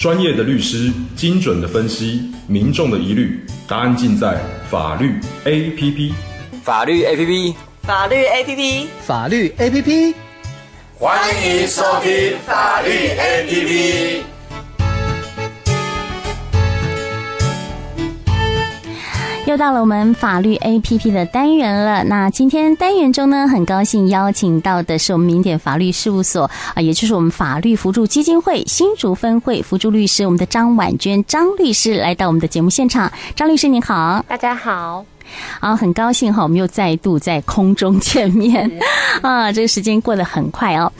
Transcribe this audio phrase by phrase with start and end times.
[0.00, 6.12] 专业的律师，精准的分析，民众的疑虑，答案尽在法律 APP。
[6.64, 10.14] 法律 APP，法律 APP，法律 APP，
[10.94, 14.22] 欢迎收听法律 APP。
[19.50, 22.04] 又到了我们法律 APP 的单元了。
[22.04, 33.10] 那今天单元中呢，很高兴邀请到的是我们民典法律事务所啊，也就是我们法律辅助基金会新竹分会辅助律师，我们的张婉娟张律师来到我们的节目现场。
[33.34, 35.04] 张律师您好，大家好。
[35.60, 38.70] 啊，很高兴哈，我们又再度在空中 见面
[39.22, 40.90] 啊，这个时间过得很快哦。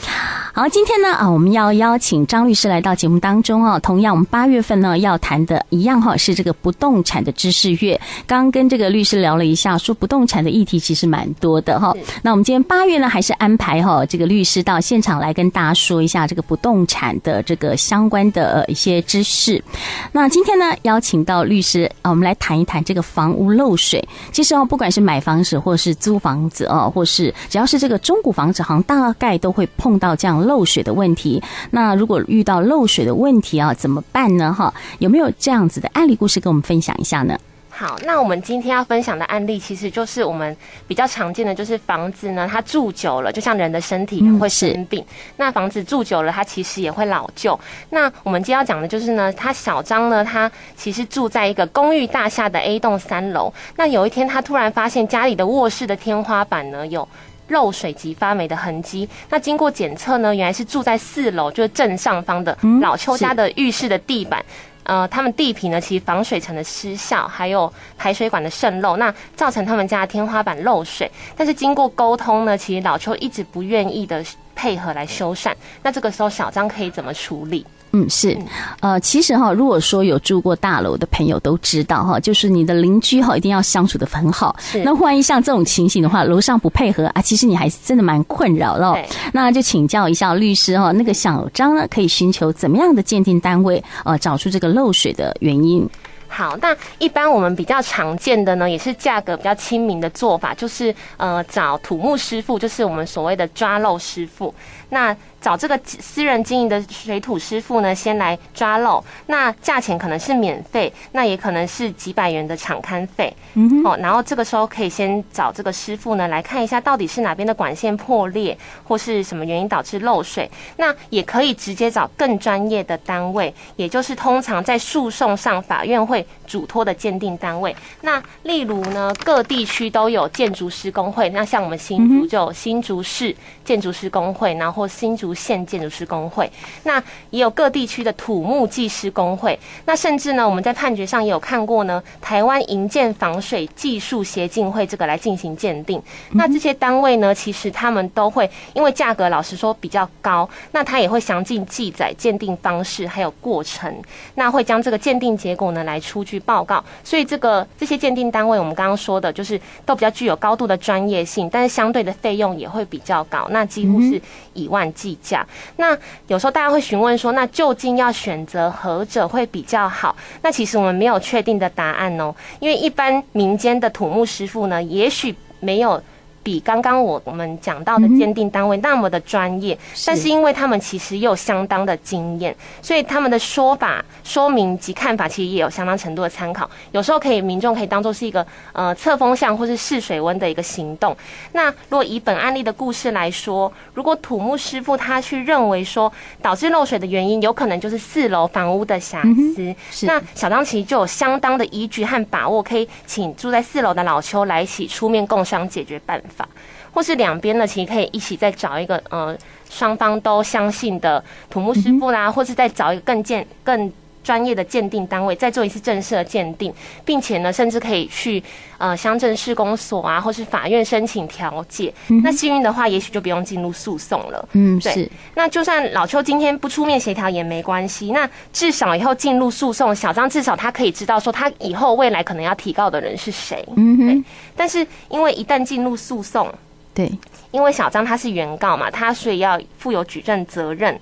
[0.52, 3.78] 好，今天呢啊，我们要邀请张律师来到节目当中哦。
[3.80, 7.98] 同样，我们八月份呢要谈的一样哈，是这个不动产的知识月。
[8.26, 11.94] 刚跟这个律师聊了一下，说不动产的议题其实蛮多的哈。
[12.22, 19.62] 那我们今天八月呢，还是安排哈这个律师到现场来跟大家说一下这个不动产的这个相关的一些知识。
[20.10, 24.06] 那今天呢，邀请到律师啊，我们来谈一谈这个房屋漏水。
[24.32, 34.52] 其实哦，不管是买房子或是租房子哦，或是只要是这个中古房子，好像大概都会碰到这样漏水的问题，那如果遇到漏水的问题啊，怎么办呢？
[34.52, 37.38] 哈，有没有这样子的案例故事跟我们分享一下呢？
[37.80, 40.54] 好，那我们今天要分享的案例，其实就是我们
[40.86, 47.58] 比较常见的，就是房子呢，它住久了，就像人的身体会生病，嗯、那房子住久了，它其实也会老旧。
[47.88, 57.08] 那我们今天要讲的就是呢，他小张呢，他其实住在一个公寓大厦的 A 栋三楼，那有一天他突然发现家里的卧室的天花板呢有
[57.48, 64.44] 漏水及发霉的痕迹，那经过检测呢，原来是住在四楼，就是正上方的老邱家的浴室的地板，
[64.90, 71.08] 呃，他们地皮呢其实防水层的失效，还有排水管的渗漏，那造成他们家的天花板漏水。
[71.36, 74.20] 但是经过沟通呢，其实老邱一直不愿意的
[74.56, 75.54] 配合来修缮。
[75.84, 77.64] 那这个时候小张可以怎么处理？
[77.92, 78.36] 嗯，是，
[78.80, 84.54] 呃，其实哈，如果说有住过大楼的朋友都知道哈，就是你的邻居哈，一定要相处的很好。
[84.60, 88.92] 是，那万一像这种情形的话，楼上不配合啊，其实你还是真的蛮困扰的。
[88.92, 95.88] 对，那就请教一下律师哈，那个小张呢，可以寻求怎么样的鉴定单位，呃，找出这个漏水的原因？
[96.32, 104.54] 好，那一般我们比较常见的呢，也是价格比较亲民的做法，就是呃，找土木师傅，就是我们所谓的抓漏师傅。
[104.90, 113.34] 那找这个私人经营的水土师傅呢，先来抓漏，那价钱可能是免费，那也可能是几百元的场刊费。
[113.54, 120.50] 嗯，哦，然后这个时候可以先找这个师傅呢，来看一下到底是哪边的管线破裂，或是什么原因导致漏水。
[120.76, 127.74] 那也可以直接找更专业的单位，也就是通常在诉讼上法院会嘱托的鉴定单位。
[128.02, 133.34] 那例如呢，各地区都有建筑师工会，那像我们新竹就有新竹市
[133.64, 136.50] 建筑师工会，然后新竹县建筑师工会，
[136.84, 146.02] 那也有各地区的土木技师工会，那甚至呢，我们在判决上也有看过呢，台湾营建防水技术协进会这个来进行鉴定。
[146.32, 153.94] 那这些单位呢，其实他们都会因为价格老实说比较高，那他也会详尽记载鉴定方式还有过程，
[154.34, 156.84] 那会将这个鉴定结果呢来出具报告。
[157.02, 164.20] 所以这个这些鉴定单位，我们刚刚说的就是都比较具有高度的专业性，但是相对的费用也会比较高，那几乎是
[164.52, 164.90] 以万。
[164.92, 170.14] 计价，那有时候大家会询问说，那究竟要选择何者会比较好？
[170.42, 176.02] 那其实我们没有确定的答案哦，因为一般民间的土木师傅呢，也许没有。
[176.42, 186.68] 比刚刚我我们讲到的鉴定单位那么的专业，但是因为他们其实也有相当的经验，所以他们的说法、说明及看法其实也有相当程度的参考。
[186.92, 191.16] 有时候可以民众可以当做是一个呃测风向或是试水温的一个行动。
[191.52, 199.22] 那如果以本案例的故事来说，如果土木师傅他去认为说导致漏水的原因有可能就是四楼房屋的瑕
[199.54, 199.74] 疵，
[200.06, 206.29] 那小张其实就有相当的依据和把握，可以请住在四楼的老邱来一起出面共商解决办法。
[206.30, 206.48] 法，
[206.92, 209.36] 或是两边呢，其实可以一起再找一个呃，
[209.68, 216.72] 双方都相信的土木师傅啦，或是再找一个更健更专业的鉴定单位，再做一次正式的鉴定，
[217.04, 218.42] 并且呢，甚至可以去
[218.78, 221.92] 呃乡镇市公所啊，或是法院申请调解。
[222.22, 224.48] 那幸运的话，也许就不用进入诉讼了。
[224.52, 224.92] 嗯，对。
[224.92, 225.10] 是。
[225.34, 233.66] 那就算老邱今天不出面协调也没关系，那至少以后进入诉讼，小张至少他可以知道说他以后未来可能要提告的人是谁。
[233.76, 234.24] 嗯哼。
[234.54, 236.52] 但是因为一旦进入诉讼，
[236.92, 237.10] 对，
[237.52, 240.98] 因为小张他是原告嘛，他所以要负有举证责任。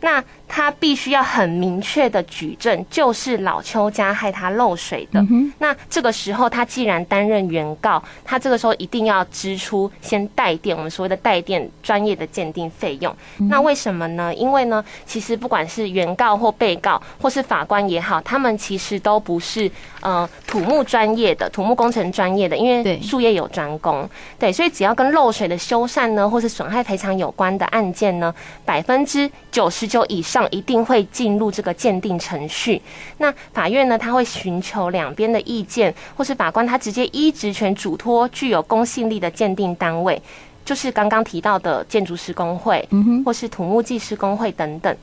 [0.00, 0.22] 那
[0.54, 5.20] 他必须要很明确的举证，就是老邱家害他漏水的。
[5.22, 13.12] 嗯、那这个时候，他既然担任原告，他这个时候一定要支出先带电，我们所谓的带电专业的鉴定费用。
[13.40, 14.32] 嗯、那为什么呢？
[14.32, 19.68] 因为呢，其实不管是原告或被告，或是法官也好，他们其实都不是
[20.02, 24.08] 呃土木专业的、土木工程专业的，因为术业有专攻。
[24.38, 28.32] 对，所以只要跟漏水的修缮呢，或是损害赔偿有关的案件呢，
[28.64, 32.80] 百分之九十九以上一定会进入这个鉴定程序。
[33.18, 40.20] 那法院呢，他会寻求两边的意见，或是法官他直接依职权嘱托具有公信力的鉴定单位，
[40.64, 42.88] 就是刚刚提到的建筑施工会，
[43.24, 44.96] 或是土木技师工会等等。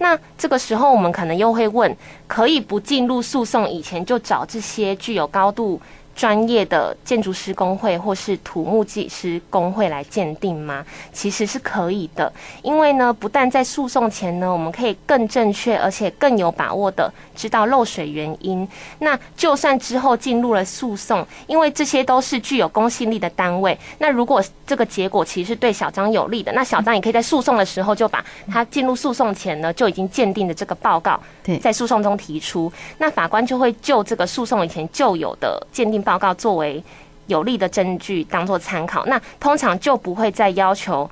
[0.00, 1.96] 那这个时候，我们可能又会问：
[2.28, 5.80] 可以不进入诉讼以前就找这些具有高度
[6.18, 10.84] 专业的建筑师工会或是土木技师工会来鉴定吗？
[11.12, 18.68] 其实是可以的，因为呢，不但在诉讼前呢，我们可以更正确而且更有把握的知道漏水原因。
[18.98, 31.20] 那就算之后进入了诉讼，因为这些都是具有公信力的单位，那如果这个结果其实是对小张有利的，那小张也可以在诉讼的时候就把他进入诉讼前呢就已经鉴定的这个报告，
[31.62, 36.02] 在诉讼中提出，那法官就会就这个诉讼以前就有的鉴定。
[36.08, 36.82] 报告作为
[37.26, 41.10] 有力的证据当做参考，那通常就不会再要求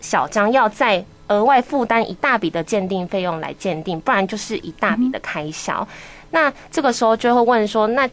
[0.00, 5.86] 小张要再额外负担一大笔的鉴定费用来鉴定，不然就是一大笔的开销。
[6.30, 8.08] 那这个时候就会问说，那。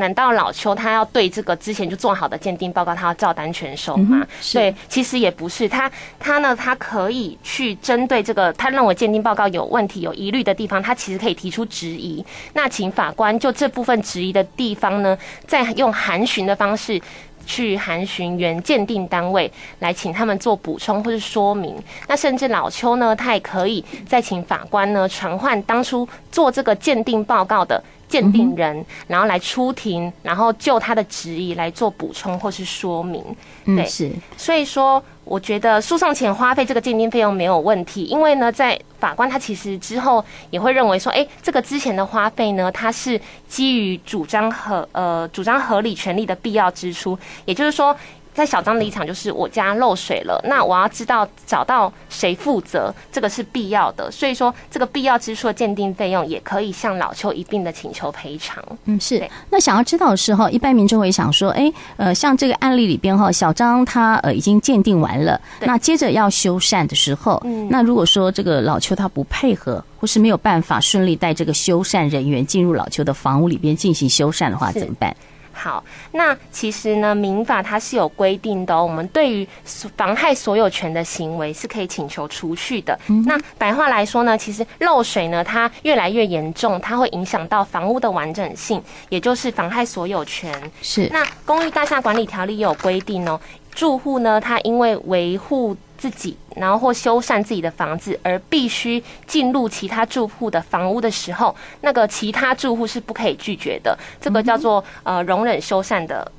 [0.00, 4.26] 难道老邱他要对这个之前就做好的鉴定报告，他要照单全收吗？
[4.52, 5.68] 对，其实也不是。
[5.68, 5.88] 他
[6.18, 12.24] 他呢，他可以去针对这个他认为鉴定报告有问题、有疑虑的地方，他其实可以提出质疑。
[12.54, 15.16] 那请法官就这部分质疑的地方呢，
[15.46, 17.00] 再用函询的方式
[17.46, 21.76] 去函询原鉴定单位，来请他们做补充或是说明。
[22.08, 27.82] 那甚至老邱呢，他也可以再请法官呢传唤当初做这个鉴定报告的。
[28.10, 33.24] 鉴定人，然后来出庭，然后就他的质疑来做补充或是说明。
[33.64, 34.10] 对，是。
[34.36, 47.96] 所以说，我觉得诉讼前花费这个鉴定费用没有问题，因为呢，在法官他其实之后也会认为说，哎，这个之前的花费呢，它是基于主张合呃主张合理权利的必要支出，也就是说。
[48.40, 54.10] 在小张的立场就是我家漏水了，那我要知道找到谁负责，这个是必要的。
[54.10, 58.64] 所以说，这个必要支出的鉴定费用也可以向老邱一并的请求赔偿。
[58.86, 59.22] 嗯，是。
[59.50, 75.14] 那想要知道的是哈，一般民众会想说，哎，呃，像这个案例里边哈，小张他呃已经鉴定完了，那接着要修缮的时候，嗯，那如果说这个老邱他不配合，或是没有办法顺利带这个修缮人员进入老邱的房屋里边进行修缮的话，怎么办？
[75.62, 78.82] 好，那其实呢，民法它是有规定的哦。
[78.82, 79.46] 我们对于
[79.94, 82.98] 妨害所有权的行为是可以请求除去的。
[83.08, 90.50] 嗯、那白话来说呢，其实漏水呢，它越来越严重，它会影响到房屋的完整性，也就是妨害所有权。
[90.80, 91.06] 是。
[91.12, 93.38] 那公寓大厦管理条例也有规定哦，
[93.72, 95.76] 住户呢，他因为维护。
[96.00, 103.94] 自己，然后或修缮自己的房子，而必须进入其他住户的房屋的时候，那个其他住户是不可以拒绝的。
[104.18, 106.32] 这个叫做呃容忍修缮的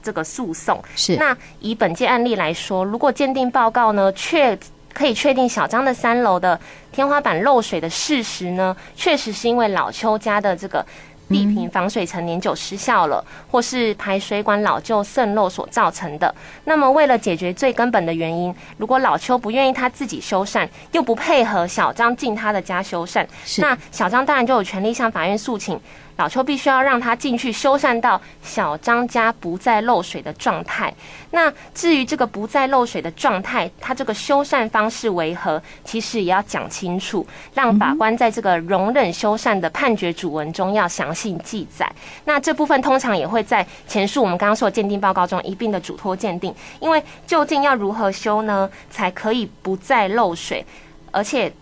[0.00, 0.80] 这个诉讼。
[0.94, 1.16] 是。
[1.16, 4.56] 那以本届案例来说，如果鉴定报告呢，确
[4.94, 6.56] 可以确定小张的三楼的
[6.92, 10.86] 天花板漏水的事实呢，确实是因为老邱家的这个。
[11.28, 16.34] 地坪防水层年久失效了，或是排水管老旧渗漏所造成的。
[16.64, 23.26] 那么，为了解决最根本的原因，如果老邱不愿意他自己修缮，又不配合小张进他的家修缮，
[23.58, 25.78] 那小张当然就有权利向法院诉请。
[26.18, 30.92] 老邱必须要让他进去修缮到小张家不再漏水的状态。
[31.30, 41.88] 那至于这个不再漏水的状态，他这个修缮方式为何，其实也要讲清楚，让法官在这个容忍修缮的判决主文中要详细记载。
[42.24, 46.52] 那这部分通常也会在前述我们刚刚说的鉴定报告中一并的嘱托鉴定。
[46.80, 50.66] 因为究竟要如何修呢，才可以不再漏水，
[51.12, 51.52] 而且。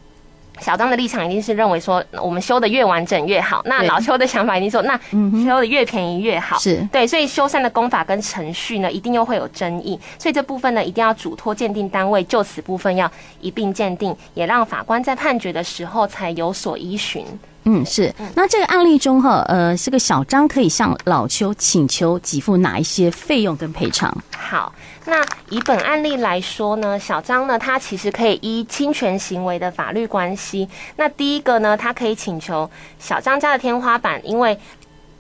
[0.61, 3.63] 小张的立场一定是认为说，我们修的越完整越好。
[3.67, 4.99] 那老邱的想法一定说，那
[5.45, 6.59] 修的越便宜越好。
[6.59, 9.99] 是对，所以修缮的功法跟程序呢，一定又会有争议。
[10.19, 13.11] 所以这部分呢，一定要嘱托鉴定单位就此部分要
[13.41, 17.25] 一并鉴定，也让法官在判决的时候才有所依循。
[17.67, 18.13] 嗯，是。
[18.35, 24.17] 那这个案例中哈，呃，这个小张可以向老邱请求给付哪一些费用跟赔偿？
[24.37, 24.73] 好。
[25.09, 30.69] 那以本案例来说呢，小张呢，他其实可以依侵权行为的法律关系。
[30.97, 32.69] 那第一个呢，他可以请求
[32.99, 34.59] 小张家的天花板，因为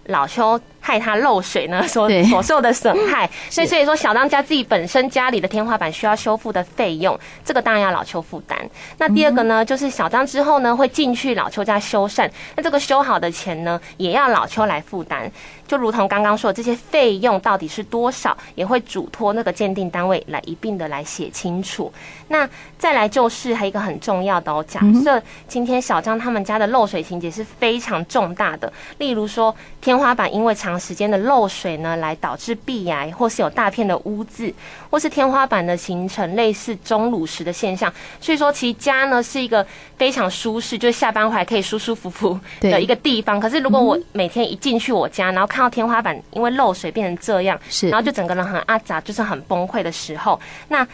[0.07, 3.29] 老邱害它漏水呢所所受的损害。
[3.51, 8.57] 所以所以说，小张家自己本身家里的天花板需要修复的费用，这个当然要老邱负担。
[8.99, 15.29] 那第二个呢，就是小张之后呢会进去老邱家修缮，那这个修好的钱呢，也要老邱来负担。
[15.67, 21.93] 就如同刚刚说的，这些费用到底是多少，也会嘱托那个鉴定单位来一并的来写清楚。
[22.29, 34.53] 那再来就是还有一个很重要的哦，假设今天小张他们家的漏水情节是非常重大的，例如说天花板因为长时间的漏水呢，来导致壁癌，或是有大片的污渍，
[34.91, 37.93] 或是天花板的形成类似钟乳石的现象。
[38.21, 39.67] 所以说，其家呢是一个
[39.97, 43.39] 非常舒适，就是下班回来可以舒舒服服的一个地方。
[43.41, 50.87] 可是如果我每天一进去我家，然后看到天花板因为漏水变成这样，是，然后就整个人很阿杂，就是很崩溃的时候，那。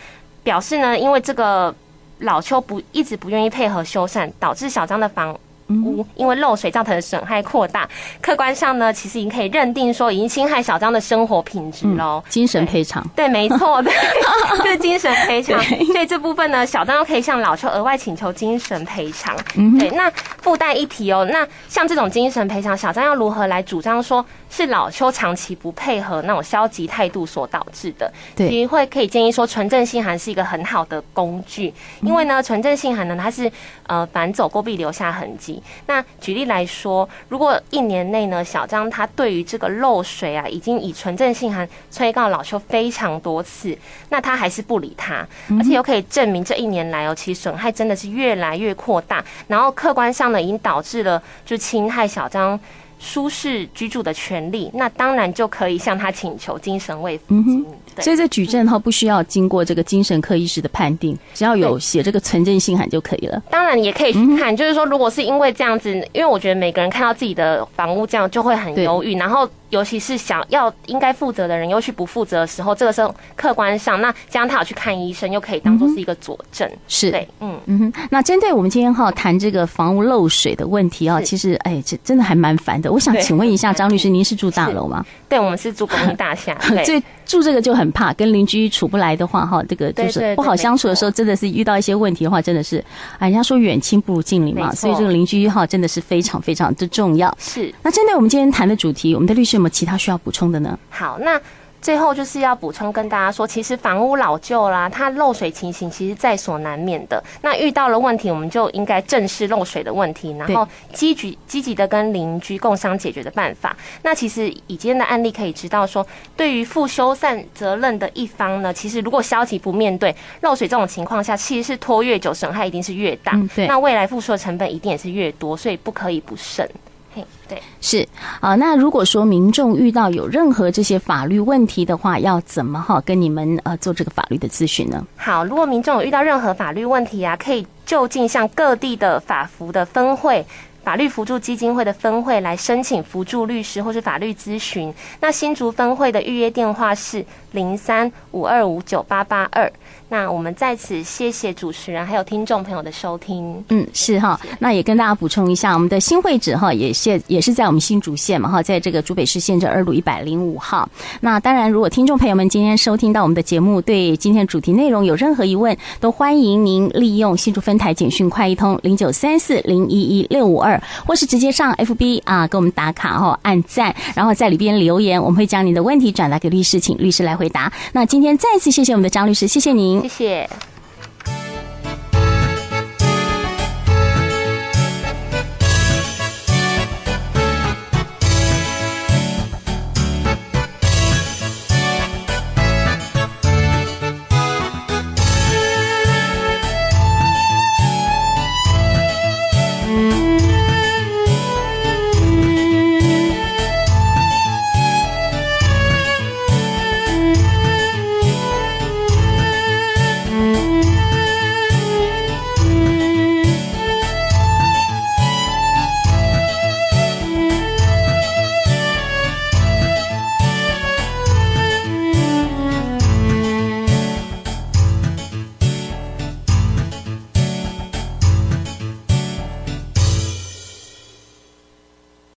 [0.45, 1.73] 表示呢，因为这个
[2.19, 7.89] 老邱不一直不愿意配合修缮，导致小张的房屋因为漏水造成的损害扩大。
[8.21, 12.23] 客观上呢，其实已经可以认定说已经侵害小张的生活品质喽。
[12.29, 13.93] 精神赔偿，对， 没错，对，
[14.63, 15.63] 就是精神赔偿。
[15.93, 19.37] 所以这部分呢，小张又可以向老邱额外请求精神赔偿。
[19.79, 24.25] 对，那附带一提哦，那像这种精神赔偿，小张要如何来主张说？
[24.55, 28.13] 是老邱长期不配合那种消极态度所导致的。
[28.37, 33.51] 对，其实会可以建议说，纯正信函是一个很好的工具，因为呢，纯正信函呢，它是
[33.87, 35.63] 呃反走过必留下痕迹。
[35.87, 43.75] 那举例来说，如果一年内呢，小张他对于这个漏水啊，已经以纯正信函催告老邱非常多次，
[44.11, 45.27] 那他还是不理他，
[45.59, 52.61] 而且又可以证明这一年来哦，其实损害真的是越来越扩大，然后客观上呢，已经导致了就侵害小张。
[53.03, 57.67] 舒适居住的权利，那当然就可以向他请求精神慰抚金。
[57.99, 63.43] 所以这举证哈不需要经过这个精神科医师的判定，只要有写这个存证信函就可以了。
[63.51, 69.49] 当然也可以去看，就是说如果是因为这样子，因为我觉得每个人看到自己的房屋这样就会很忧郁，然后。
[69.73, 76.71] 尤其是想要应该负责的人又去不负责的时候，这个时候客观上，那这样他有去看医生，又可以当做是一个佐证。
[76.87, 78.07] 是对，嗯嗯哼。
[78.11, 82.93] 那针对我们今天哈谈这个房屋漏水的问题啊，其实哎，这真的还蛮烦的。
[82.93, 85.03] 我想请问一下张律师， 您是住大楼吗？
[85.27, 86.55] 对，我们是住公寓大厦。
[86.69, 92.85] 对，住这个就很怕跟邻居处不来的话哈，这个就是不好相处的时候，真的是遇到一些问题的话，真的是，
[93.19, 97.33] 啊，人家说远亲不如近邻嘛，所以这个邻居哈真的是非常非常的重要。
[97.39, 97.73] 是。
[97.83, 99.53] 那针对我们今天谈的主题，我们的律师。
[99.53, 100.79] 有没有其他需要补充的呢？
[100.89, 101.39] 好，那
[101.83, 107.23] 最后就是要补充跟大家说，其实房屋老旧啦，它漏水情形其实在所难免的。
[107.43, 113.77] 那遇到了问题，我们就应该正视漏水的问题，然后积极积极的跟邻居共商解决的办法。
[114.03, 123.33] 那其实以今天的案例可以知道说，对于负修缮责任的一方呢，其实如果消极不面对漏水这种情况下，其实是拖越久，损害一定是越大。
[123.35, 123.67] 嗯，对。
[123.67, 126.69] 那未来付出的成本一定也是越多，所以不可以不慎。
[127.15, 128.07] 嘿，对，是
[128.41, 128.55] 啊。
[128.55, 135.07] 那如果说民众遇到有任何这些法律问题的话，要怎么哈跟你们呃做这个法律的咨询呢？
[135.17, 140.45] 好，如果民众有遇到任何法律问题啊，可以就近向各地的法服的分会、
[140.83, 144.93] 法律辅助基金会的分会来申请辅助律师或是法律咨询。
[145.21, 149.71] 那新竹分会的预约电话是零三五二五九八八二。
[150.13, 153.65] 那我们在此谢谢主持人还有听众朋友的收听。
[153.71, 154.39] 嗯，是哈。
[154.59, 160.87] 那也跟大家补充一下，我们的新会址哈也现也是在我们新竹县嘛哈，在这个竹北市县政二路一百零五号。
[161.23, 177.73] 那当然，如果听众朋友们今天收听到我们的节目，对今天主题内容有任何疑问，都欢迎您利用新竹分台简讯快易通零九三四零一一六五二，或是直接上 FB 啊给我们打卡哈按赞，然后在里边留言，我们会将您的问题转达给律师，请律师来回答。
[177.95, 180.02] 那今天再次谢谢我们的张律师，谢谢您。
[180.03, 180.72] 谢谢。